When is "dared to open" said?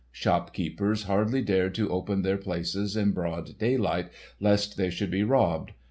1.43-2.23